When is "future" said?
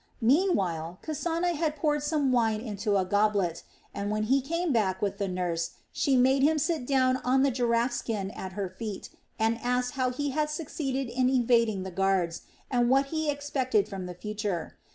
14.15-14.75